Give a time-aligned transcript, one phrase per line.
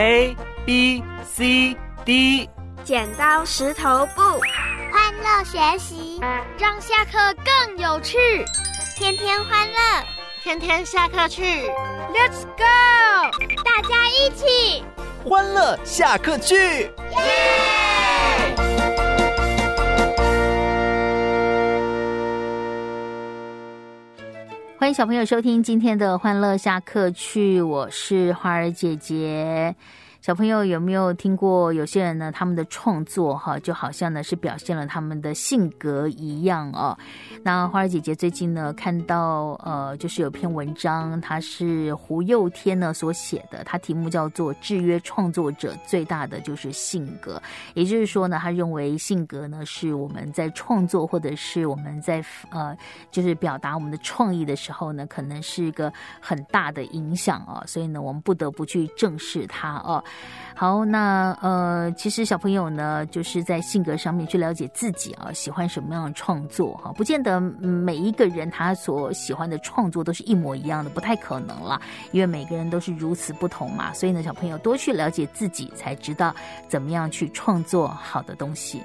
[0.00, 2.48] A B C D，
[2.84, 4.22] 剪刀石头布，
[4.90, 6.18] 欢乐学习，
[6.58, 8.16] 让下课更有趣，
[8.96, 9.76] 天天欢乐，
[10.42, 11.70] 天天下课去
[12.14, 12.64] ，Let's go，
[13.62, 14.82] 大家一起。
[15.22, 17.79] 欢乐下课去，耶！
[24.92, 29.76] 小朋友收听今天的欢乐下课去，我是花儿姐姐。
[30.20, 31.72] 小朋友有没有听过？
[31.72, 36.96] 有些人呢，他们的创作哈，就好像呢是表现了他们的性格一样哦。
[37.42, 47.36] 那花儿姐姐最近呢，看到呃，就是有篇文章，它是胡佑天呢所写的，它题目叫做《制约创作者最大的就是性格》，
[47.72, 52.76] 也就是说呢，他认为性格呢是我们在创作或者是我们在呃，
[53.10, 57.64] 就是表达我们的创意的时候呢，可能是一个很大的影响哦。
[57.66, 60.04] 所以呢，我们不得不去正视它哦。
[60.52, 71.80] 好，那呃，其实小朋友呢，就是在性格上面去了解自己啊，喜欢什么样的创作哈，不见得每一个人他所喜欢的创作都是一模一样的，不太可能了，
[72.12, 76.34] 因为每个人都是如此不同嘛，所以呢，小朋友多去了解自己，才知道
[76.68, 78.82] 怎么样去创作好的东西。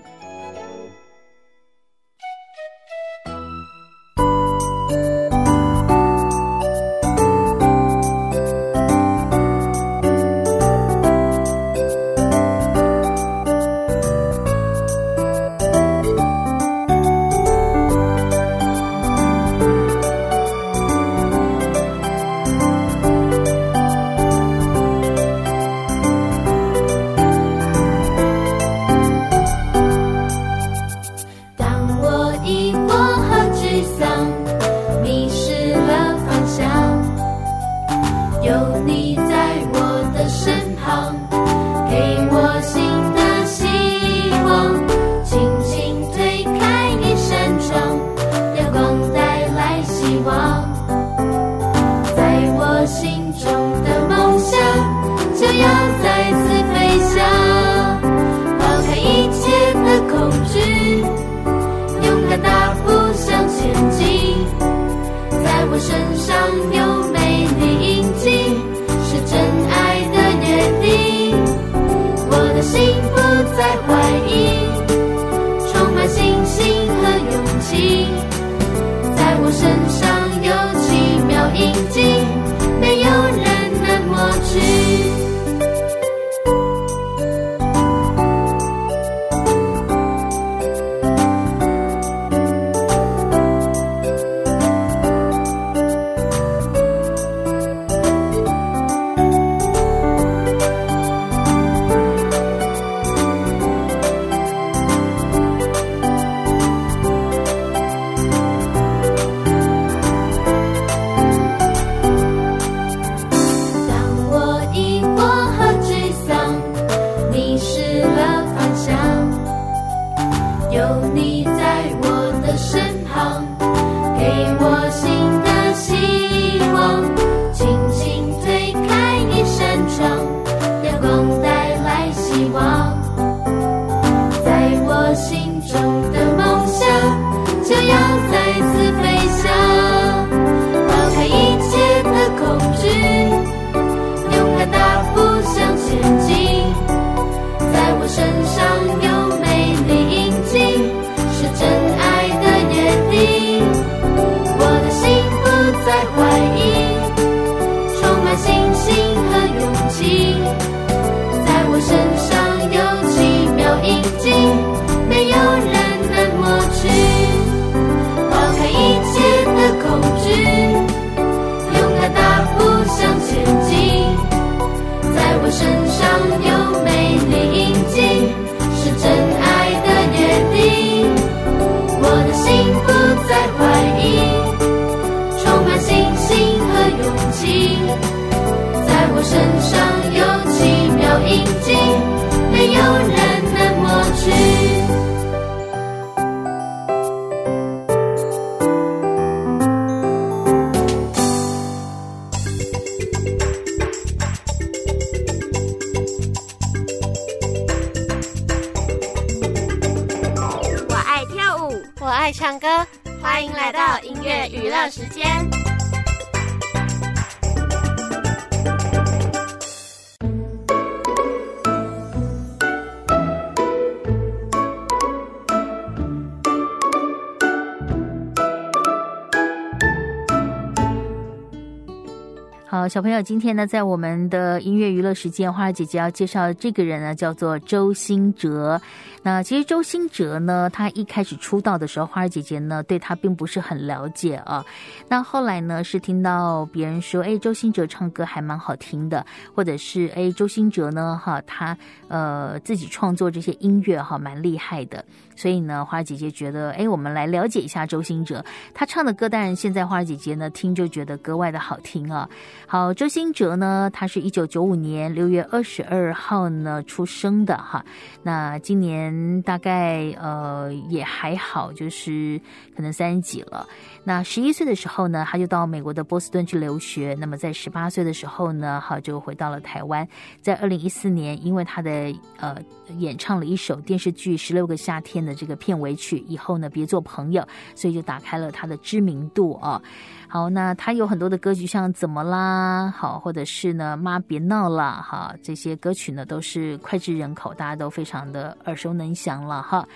[232.95, 238.80] 小朋友，今天呢，在我们的音乐娱乐时间，花儿姐姐要介绍这个人呢，叫做周兴哲。
[239.21, 244.63] 那其实周兴哲呢，他一开始出道的时候，花儿姐姐呢对他并不是很了解啊。
[245.09, 251.77] 那后来呢，是听到别人说，哎，周兴哲唱歌还蛮好听的，或者是哎，周兴哲呢，哈，他
[252.07, 255.03] 呃自己创作这些音乐哈，蛮厉害的。
[255.36, 258.44] 所以呢，花儿姐姐觉得，哎，我们来了解一下周兴哲，
[258.74, 262.30] 他唱的歌，当然现在花儿姐姐呢听就觉得格外的好听啊。
[262.66, 267.86] 好，周兴哲呢，他是一九九五年六月二十二号呢出生的哈。
[268.24, 272.40] 那今年大概呃也还好，就是
[272.76, 273.68] 可能三十几了。
[274.04, 277.16] 那十一岁的时候呢，他就到美国的波士顿去留学。
[277.20, 280.08] 那么在十八岁的时候呢，哈就回到了台湾。
[280.42, 282.58] 在二零一四年，因为他的呃
[282.98, 289.81] 演唱了一首电视剧《十六个夏天》的这个片尾曲，以后呢别做朋友，所以就打开了他的知名度啊。
[290.27, 299.88] 好，那他有很多的歌曲，像怎么啦，好，或者是呢，妈别闹了，哈，这些歌曲呢都是脍炙人口，大家都非常的耳熟能详了，哈。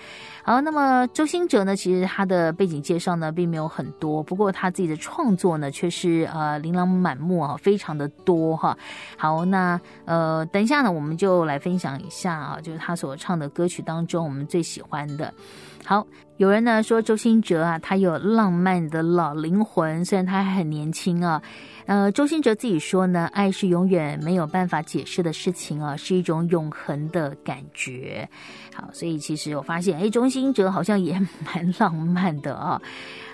[0.42, 8.76] 好，那么周兴哲呢，其实他的背景介绍呢并没有很多，不过他自己的创作呢却是呃琳琅满目啊，非常的多哈。
[9.18, 15.32] 好，那呃等一下呢，我们就来分享一下啊，就是他所唱的歌曲当中我们最喜欢的。
[15.84, 16.06] 好，
[16.40, 21.42] 有人呢说周星哲啊，他有浪漫的老灵魂，虽然他还很年轻啊。
[21.84, 28.26] 呃，周星哲自己说呢，爱是永远没有办法解释的事情啊，是一种永恒的感觉。
[28.74, 32.80] 好，所以其实我发现，哎，周星哲好像也 蛮浪漫的啊。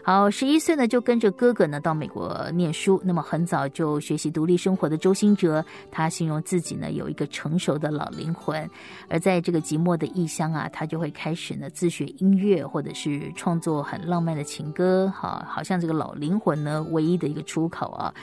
[0.07, 3.03] 好，十一岁呢就跟着哥哥呢到美国念书。
[3.05, 8.71] 那么很早就学习独立生活的周星哲，他形容自己呢有一个成熟的老灵魂。
[9.09, 15.13] 而在这个寂寞的异乡啊，他就会开始呢自学音乐，或者是创作很浪漫的情歌。
[15.13, 18.15] 好，好像这个老灵魂呢唯一的一个出口啊。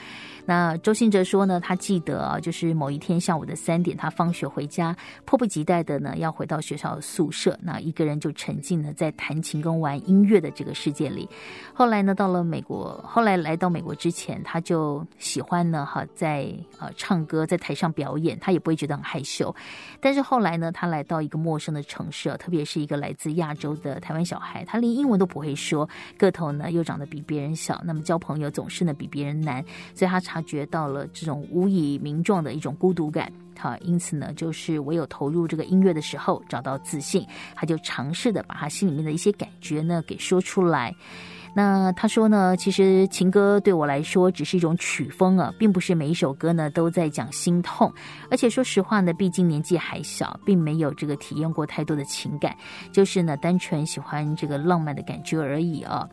[0.46, 4.94] 那周信哲说呢，他记得啊，就是某一天下午的三点，他放学回家，
[5.24, 11.28] 迫不及待的呢要回到学校宿舍，那一个人就沉浸了在弹琴跟玩音乐的这个世界里。
[11.72, 19.54] 后来呢，到了美国，后来来到美国之前，他就喜欢呢哈，在呃唱歌，在台上表演，他也不会觉得很害羞。
[20.00, 25.88] 但是后来呢，他来到一个陌生的城市，特别是一个来自亚洲的台湾小孩，他连英文都不会说，
[26.18, 29.64] 个头呢又长得比别人小，那么交朋友总是呢比别人难，
[29.94, 40.92] 所以他察觉到了这种无以名状的一种孤独感，好，因此呢，就是唯有投入这个音乐的时候找到自信，他就尝试的把他心里面的一些感觉呢给说出来。
[41.54, 47.92] 那他说呢，其实情歌对我来说只是一种曲风啊，并不是每一首歌呢都在讲心痛，
[48.28, 52.56] 而且说实话呢，毕竟年纪还小，并没有这个体验过太多的情感，
[52.90, 56.08] 就是呢单纯喜欢这个浪漫的感觉而已啊。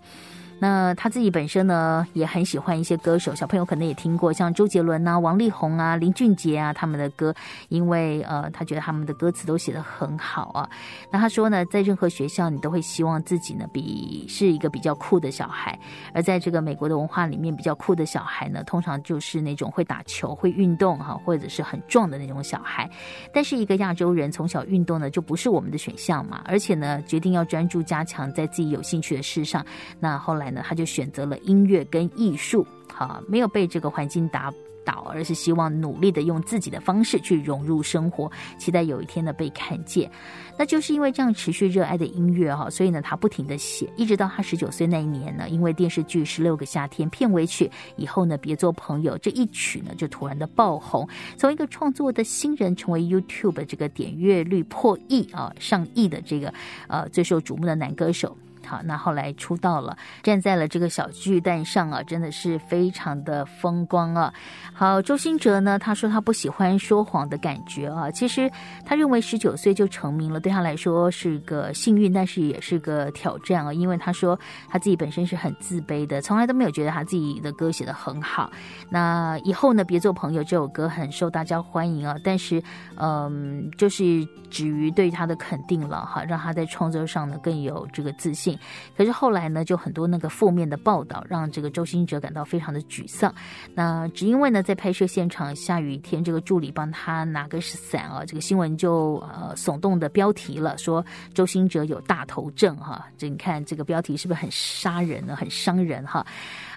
[0.64, 7.34] 那他自己本身呢，也很喜欢一些歌手，小朋友可能也听过，像周杰伦啊、王力宏啊、林俊杰啊他们的歌，
[7.70, 10.70] 因为呃，他觉得他们的歌词都写得很好啊。
[11.10, 15.76] 那他说呢，在任何学校，你都会希望自己呢，比是一个比较酷的小孩。
[16.14, 22.88] 而在这个美国的文化里面，比较酷的小孩呢，通常就是那种会打球、会运动哈，或者是很壮的那种小孩。
[23.34, 26.44] 但是一个亚洲人从小运动呢，就不是我们的选项嘛。
[26.46, 29.66] 而且呢，决定要专注加强在自己有兴趣的事上。
[30.00, 30.51] 那后来。
[30.54, 34.52] 那他就选择了音乐跟艺术，好，没有被这个环境打
[34.84, 40.10] 倒，而是希望努力的用自己的方式去融入生活，期待有一天呢被看见。
[40.58, 56.54] 那就是因为这样持续热爱的音乐哈，所以呢他不停的写，一直到他十九岁那一年呢，因为电视剧《十六个夏天》片尾曲以后呢，别做朋友这一曲呢就突然的爆红，从一个创作的新人成为 YouTube 这个点阅率破亿啊上亿的这个
[56.88, 58.36] 呃最受瞩目的男歌手。
[58.72, 64.34] 好，那后来出道了，站在了这个小巨蛋上啊，真的是非常的风光啊。
[64.74, 68.10] 好，周兴哲呢，他说他不喜欢说谎的感觉啊。
[68.10, 68.50] 其实
[68.86, 73.74] 他认为十九岁就成名了，对他来说是个幸运，但是也是个挑战啊。
[73.74, 78.50] 因为他说他自己本身是很自卑的，从来都没有觉得他自己的歌写得很好。
[78.90, 82.64] 那以后呢，别做朋友这首歌很受大家欢迎啊，但是
[82.96, 88.58] 嗯，就是止于对他的肯定了哈，让他在创作上呢更有这个自信。
[88.98, 93.34] 可是后来呢，就很多那个负面的报道，让这个周星哲感到非常的沮丧。
[93.74, 103.08] 那只因为呢，在拍摄现场下雨天，这个助理帮他拿个伞啊，这个新闻就呃耸动的标题了，说周星哲有大头症哈。
[103.18, 105.36] 这你看这个标题是不是很杀人呢？
[105.36, 106.26] 很伤人哈。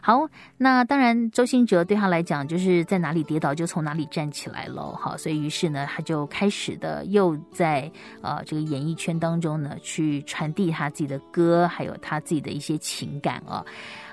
[0.06, 4.94] 好，那当然，周兴哲对他来讲，就是在哪里跌倒就从哪里站起来喽。
[5.00, 13.64] 好，所以于是呢，他就开始的又在呃这个演艺圈当中呢，去传递他自己的歌，还有他自己的一些情感啊。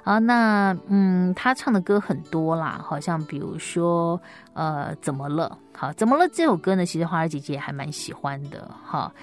[0.06, 4.18] 啊，那嗯，他唱的歌很多啦，好像比如说
[4.54, 5.58] 呃，怎么了？
[5.74, 6.26] 好，怎么了？
[6.30, 9.14] 这首歌呢，其实花儿姐姐还蛮喜欢的哈。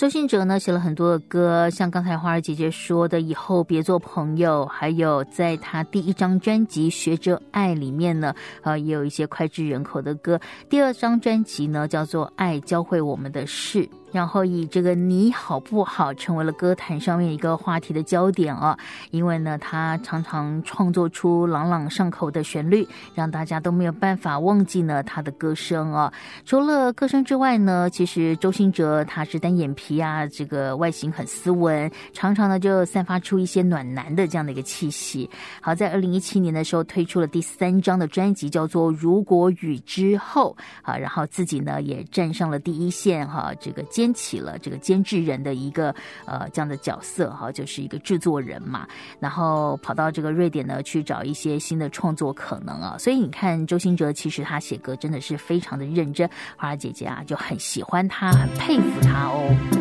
[0.00, 10.40] 周信哲呢写了很多的歌，像刚才花儿姐姐说的“以后别做朋友”，还有在他第一张专辑《学着爱》里面呢，呃，也有一些脍炙人口的歌。
[10.70, 13.82] 第二张专辑呢叫做《爱教会我们的事》。
[14.12, 18.76] 然后以这个你好不好成为了歌坛上面一个话题的焦点啊，
[19.10, 26.12] 因为呢，他常常创作出朗朗上口的旋律，让大家都没有办法忘记呢他的歌声啊。
[26.44, 35.30] 除了歌声之外呢，其实周兴哲他是单眼皮啊，这个外形很斯文，常常呢就散发出一些暖男的这样的一个气息。
[35.60, 40.56] 好，在二零一七年的时候推出了第三张的专辑，叫做《如果雨之后》
[40.90, 43.84] 啊，然后自己呢也站上了第一线哈，这个。
[44.00, 48.88] 编起了这个监制人的一个呃这样的角色哈，就是一个制作人嘛，
[49.18, 56.26] 然后跑到这个瑞典呢去找一些新的创作可能啊，所以你看周星哲其实他写歌真的是非常的认真，
[56.56, 59.79] 花姐姐啊就很喜欢他，很佩服他哦。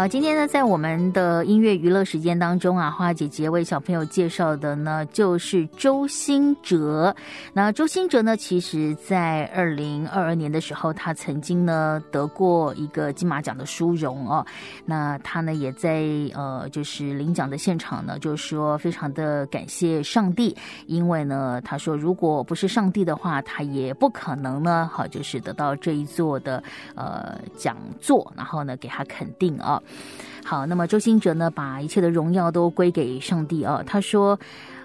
[0.00, 7.14] 好，今天呢，在我们的音乐娱乐时间当中啊，花姐姐为小朋友介绍的呢，就是周兴哲。
[7.52, 14.42] 那周兴哲呢，其实在二零二二年的时候，他曾经呢得过一个金马奖的殊荣哦。
[14.86, 16.02] 那他呢，也在
[16.32, 26.64] 呃，就是领奖的现场呢，就说非常的感谢上帝，因为呢，他说如果不是上帝的话，他也不可能呢，好，就是得到这一座的
[26.94, 29.54] 呃讲座，然后呢，给他肯定。
[29.58, 29.78] 啊。
[30.44, 33.82] 好，那么周星哲呢，把一切的荣耀都归给上帝啊。
[33.86, 34.38] 他说。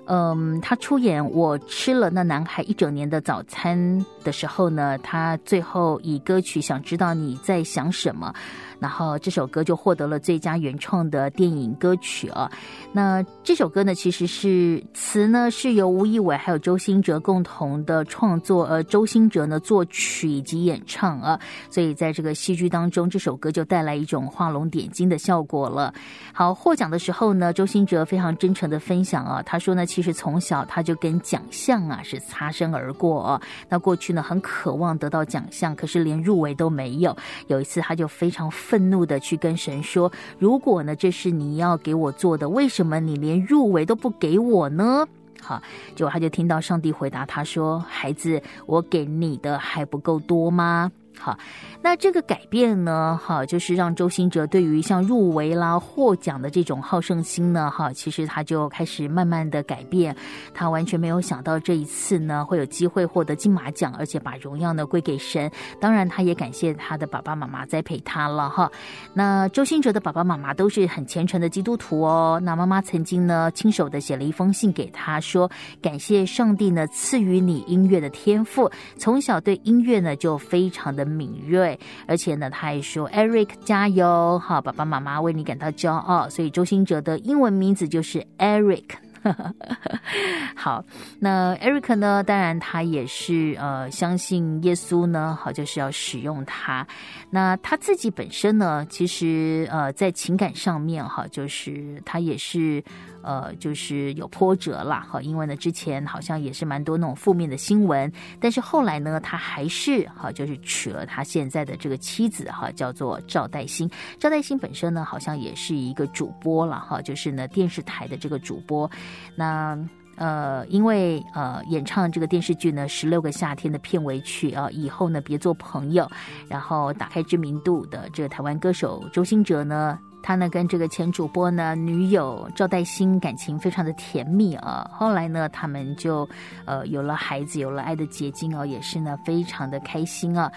[0.07, 3.75] 嗯，他出演《我吃了那男孩一整年的早餐》
[4.23, 8.31] 的时候呢，他最后以歌曲《想知道你在想什么》。
[8.79, 12.51] 然后这首歌就获得了最佳原创的电影歌曲啊。
[12.91, 21.39] 那这首歌呢，其实是词呢是由吴亦伟还有周兴哲共同的创作，呃周兴哲呢作曲以及演唱啊。
[21.69, 25.93] 所以在这个戏剧当中，这首歌就带来一种画龙点睛的效果了。
[26.33, 33.41] 好，获奖的时候呢，周兴哲非常真诚的分享啊，他说呢，其实从小他就跟奖项啊是擦身而过啊。
[33.69, 37.15] 那过去呢很渴望得到奖项，可是连入围都没有。
[37.47, 38.51] 有一次他就非常。
[38.65, 45.07] 愤愤怒的去跟神说：“如果呢，这是你要给我做的，为什么你连入围都不给我呢？”
[45.41, 45.61] 好，
[45.95, 51.37] 结果他就听到上帝回答他说：“孩子，我给你的还不够多吗？”好。
[51.81, 60.15] 那这个改变呢，哈，就是让周星哲对于像入围啦、获奖的这种好胜心呢，哈，其实他就开始慢慢的改变。
[60.53, 65.49] 他完全没有想到这一次呢会有机会获得金马奖，而且把荣耀呢归给神。
[65.79, 68.71] 当然，他也感谢他的爸爸妈妈栽培他了，哈。
[69.13, 72.41] 那周星哲的爸爸妈妈都是很虔诚的基督徒哦。
[72.43, 75.49] 那妈妈曾经呢亲手的写了一封信给他说，
[75.81, 81.79] 感谢上帝呢赐予你音乐的天赋，从小对音乐呢就非常的敏锐。
[82.07, 88.83] 而且呢，他还说：“Eric 加油，哈，爸爸妈妈为你感到骄傲。”所以周星哲的英文名字就是 Eric。
[90.55, 90.85] 好，
[91.19, 92.23] 那 Eric 呢？
[92.23, 96.85] 当然他也是呃，相信耶稣呢，好就是要使用他。
[97.31, 102.83] 那他自己本身呢，其实呃，在情感上面哈，就是他也是。
[103.25, 113.89] 呃，就是有波折了，哈，因为呢，之前好像也是蛮多那种负面的新闻，但是后来呢，他还是哈，就是娶了他现在的这个妻子哈，叫做赵黛欣。
[114.19, 118.87] 赵黛欣本身呢，好像也是一个主播了哈，就是呢电视台的这个主播。
[119.35, 119.75] 那
[120.17, 126.07] 呃，因为呃演唱这个电视剧呢《十六个夏天》的片尾曲啊，以后呢别做朋友，
[126.47, 129.97] 然后打开知名度的这个台湾歌手周兴哲呢。
[130.25, 136.27] 他呢跟这个前主播呢女友赵黛欣感情非常的甜蜜啊，后来呢他们就
[136.65, 140.51] 呃有了孩子，有了爱的结晶哦，也是呢非常的开心啊。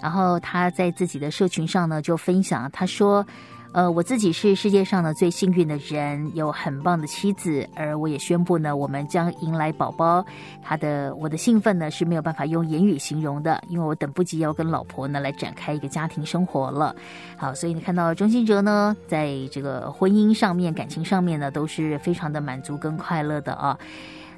[0.00, 3.24] 然后他在自己的社群上呢就分享，他说。
[3.72, 10.22] 呃，我自己是世界上的最幸运的人，有很棒的妻子，而我也宣布呢，我们将迎来宝宝。
[10.62, 16.94] 他的我的兴奋呢是没有办法用言语形容的，因为我等不及要跟老婆呢来展开一个家庭生活了。
[17.34, 23.78] 好，所以你看到钟欣哲呢，在这个婚姻上面、感情上面呢，都是非常的满足跟快乐的啊。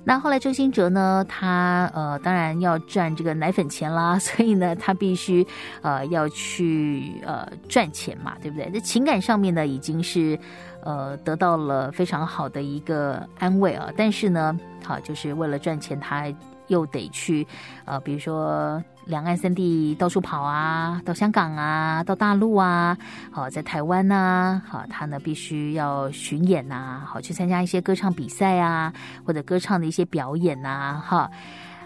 [0.07, 5.47] 那后来周星哲呢，他呃当然要赚这个奶粉钱啦， 所以呢他必须
[5.81, 8.71] 呃要去呃赚钱嘛，对不对？
[8.71, 10.39] 这情感上面呢已经是
[10.83, 16.27] 呃得到了非常好的一个安慰啊，但是呢，好就是为了赚钱，他
[16.69, 17.47] 又得去
[17.85, 18.83] 呃比如说。
[19.07, 22.97] 两岸三地到处跑啊，到香港啊，到大陆啊，
[23.31, 28.91] 好在台湾呐，好他呢必须要巡演呐，好去参加一些歌唱比赛啊，
[29.27, 31.31] 或者歌唱的一些表演呐，哈，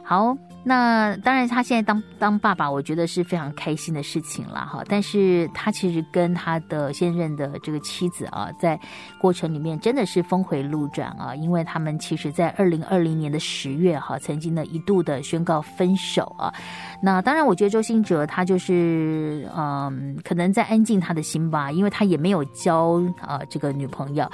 [0.04, 0.38] 好。
[0.64, 4.82] 那当然，他现在当当爸爸，我觉得是非常开心的事情了哈。
[4.86, 8.78] 但是他其实跟他的现任的这个妻子啊，在
[9.18, 16.52] 过程里面真的是峰回路转啊，因为他们其实在二零二零年的十月哈，曾经呢一度的宣告分手啊。
[17.00, 24.24] 那当然，我觉得周星哲他就是嗯，可能在安静他的心吧，因为他也没有交啊这个女朋友。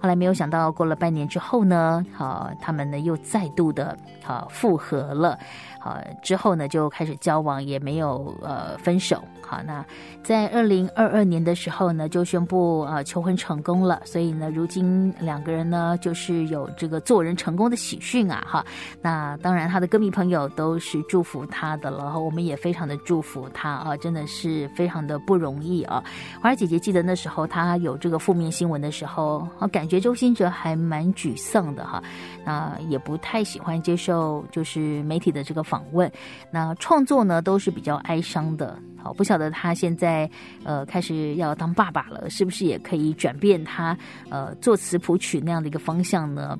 [0.00, 5.38] 后来没有想到，过了半年之后呢，好他们呢又再度的好复合了。
[5.82, 9.20] 好，之后呢就开始交往，也没有呃分手。
[9.40, 9.84] 好，那
[10.22, 14.00] 在二零二二年的时候呢，就宣布啊求婚成功了。
[14.04, 18.46] 所以呢，如今两个人呢就是有这个做人成功的喜讯啊！
[18.48, 18.64] 哈，
[19.00, 26.02] 那当然他的歌迷朋友都是祝福他的了，我们也非常的祝福他啊，真的是非常的不容易啊。
[26.40, 32.02] 华儿姐姐记得那时候他有这个负面新闻的时候，啊，感觉周星哲还蛮沮丧的哈，
[32.44, 36.12] 那也不太喜欢接受就是媒体的这个访问，
[36.50, 38.78] 那创作呢都是比较哀伤的。
[39.02, 40.30] 好，不晓得他现在
[40.64, 43.96] 呃开始要当爸爸了，是不是也可以转变他
[44.28, 46.58] 呃作词谱曲那样的一个方向呢？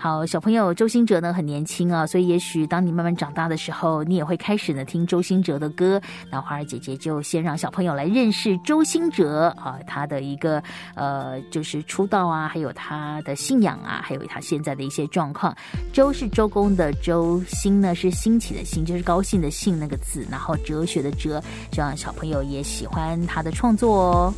[0.00, 2.06] 好，小朋友周星哲呢很年轻啊。
[2.06, 6.00] 所以也许当你慢慢长大的时候，你也会开始呢听周星哲的歌。
[6.30, 10.62] 那花儿姐姐就先让小朋友来认识周星哲啊，他的一个
[10.94, 15.54] 呃就是出道啊，还有他的信仰啊，还有他现在的一些状况。
[15.92, 19.78] 周是周公的，周兴呢是兴起的兴，就是高兴的兴。
[19.78, 24.34] 那个字，然后哲学的哲，希望小朋友也喜欢他的创作哦。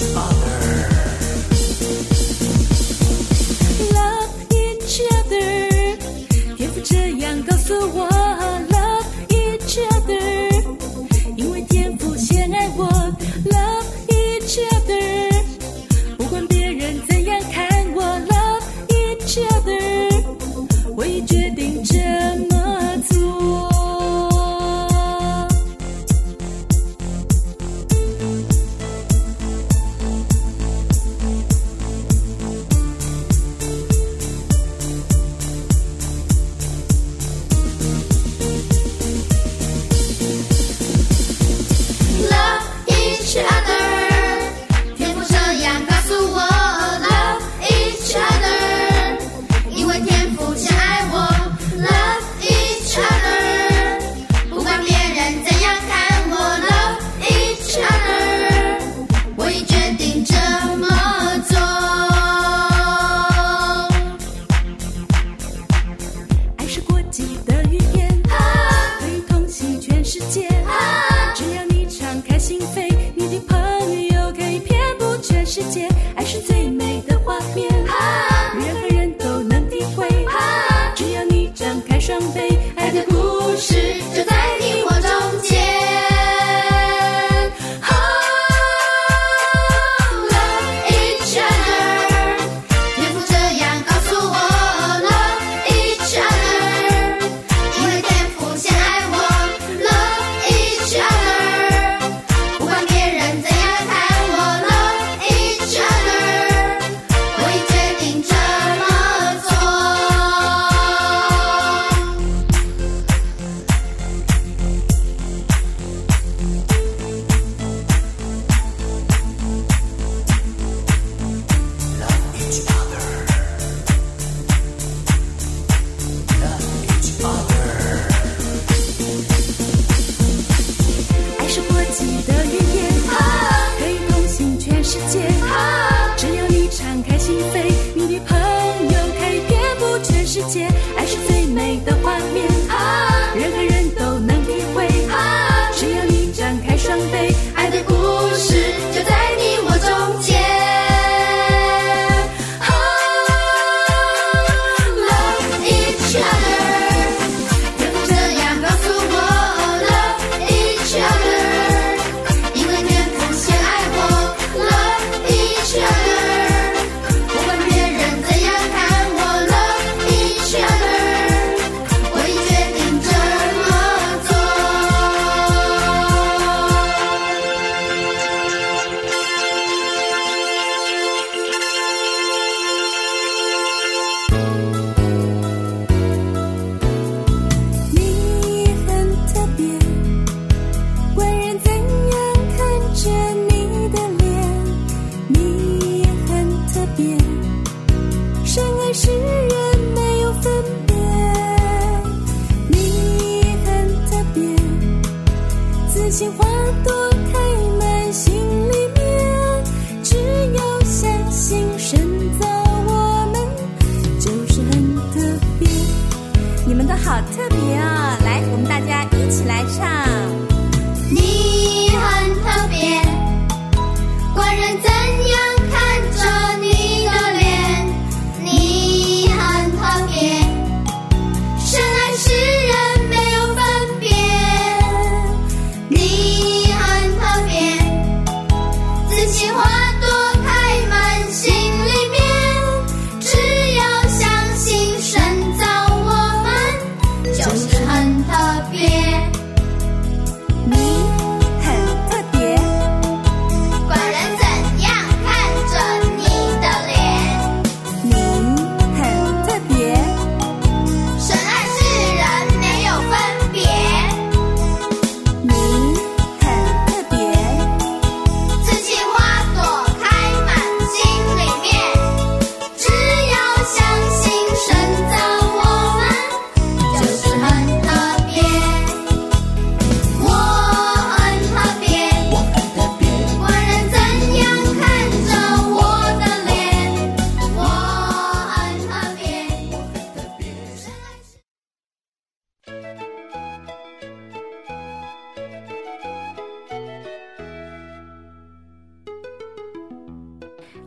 [0.00, 0.14] love
[4.50, 5.98] each other
[6.56, 8.17] 也不这样告诉我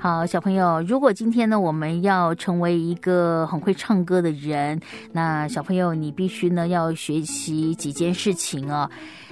[0.01, 8.89] 好，小朋友，如果今天呢，我们要成为一个很会唱歌的人，那小朋友你必须呢要学习几件事情啊。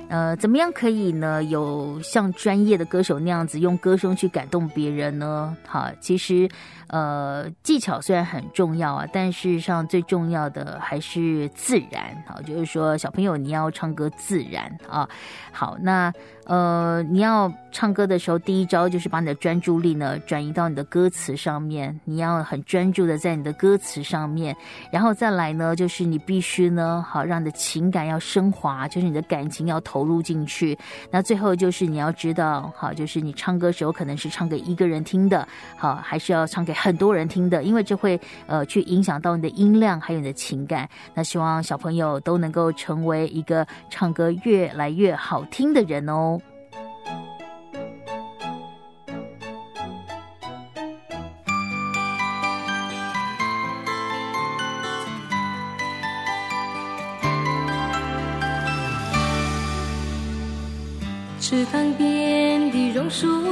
[0.10, 1.44] 呃，怎么样可以呢？
[1.44, 5.58] 有像专业的歌手那样子用歌声去感动别人呢？
[5.68, 6.48] 好，其实
[6.88, 12.16] 呃，技巧虽然很重要啊，但事实上最重要的还是自然。
[12.28, 15.10] 好，就是说小朋友你要唱歌自然啊。
[15.52, 16.14] 好，那。
[16.50, 21.96] 呃，你要唱歌的时候，第一招就是把你的专注力呢转移到你的歌词上面。
[22.06, 24.56] 你要很专注的在你的歌词上面，
[24.92, 30.76] 然后再来呢，就是你必须呢，好让你的情感要升华，就是你的感情要投入进去。
[31.12, 40.90] 那最后就是你要知道，好，就是你唱歌时候可能是唱给一个人听的，好，还是要唱给很多人听的，因为这会呃去影响到你的音量还有你的情感。
[41.14, 46.39] 那希望小朋友都能够成为一个唱歌越来越好听的人哦。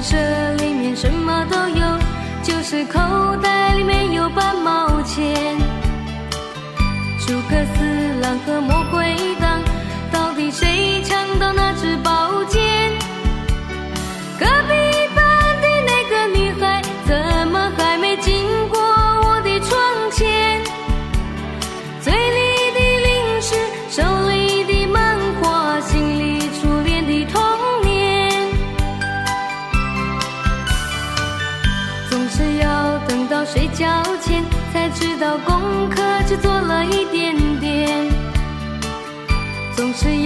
[0.00, 1.98] 这里面什么都有，
[2.42, 3.00] 就是口
[3.42, 5.56] 袋里没有半毛钱。
[7.26, 9.16] 诸葛四郎和魔鬼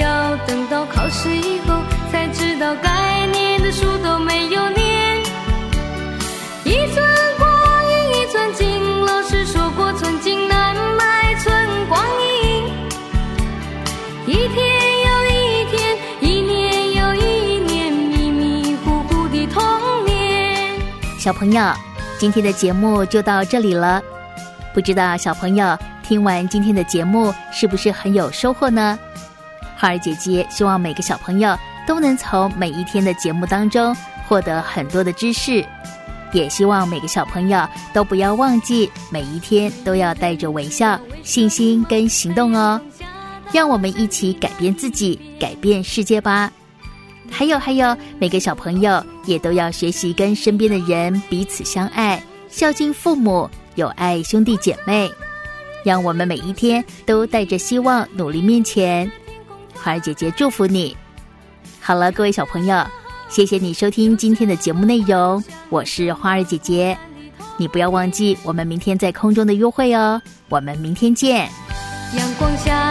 [0.02, 5.20] 要等到考试以后，才知道该念的书都没有念。
[6.64, 7.06] 一寸
[7.38, 7.48] 光
[7.88, 11.54] 阴一寸金，老师说过寸金难买寸
[11.88, 12.64] 光阴。
[14.26, 14.58] 一天
[15.06, 20.80] 又一天，一年又一年，迷迷糊糊的童年。
[21.16, 21.72] 小朋友，
[22.18, 24.02] 今天的节目就到这里了。
[24.74, 28.98] 不知道小朋友听完今天的节目是不是很有收获呢？
[29.82, 33.92] 花儿姐姐希望每个小朋友都能从每一天的节目当中
[34.28, 35.66] 获得很多的知识，
[36.32, 42.80] 也希望每个小朋友都不要忘记每一天都要带着微笑、信心跟行动哦。
[43.50, 46.48] 让我们一起改变自己，改变世界吧。
[47.28, 55.10] 还有还有，每个小朋友也都要学习跟身边的人彼此相爱，孝敬父母，友爱兄弟姐妹。
[55.84, 59.10] 让我们每一天都带着希望努力面前。
[59.74, 60.96] 花儿姐姐祝福你。
[61.80, 62.84] 好了，各位小朋友，
[63.28, 66.96] 谢谢你收听今天的节目内容，我是花儿姐姐。
[67.58, 71.48] 你不要忘记我们明天在空中的约会哦，我们明天见。
[72.16, 72.81] 阳光下，